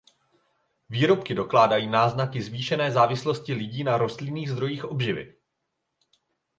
[0.89, 5.35] Výrobky dokládají náznaky zvýšené závislosti lidí na rostlinných zdrojích obživy.